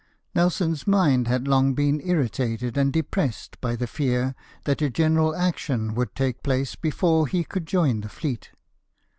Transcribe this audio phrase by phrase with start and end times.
[0.33, 4.33] Nelson's mind had long been irritated and depressed by the fear
[4.65, 8.49] that a general action would take place before he could join the fleet.